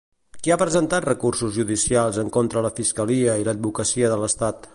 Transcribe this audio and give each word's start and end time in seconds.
Qui 0.45 0.51
ha 0.53 0.55
presentat 0.61 1.05
recursos 1.09 1.53
judicials 1.57 2.17
en 2.23 2.33
contra 2.39 2.65
la 2.69 2.73
Fiscalia 2.81 3.37
i 3.43 3.47
l'Advocacia 3.51 4.13
de 4.15 4.19
l'Estat? 4.25 4.69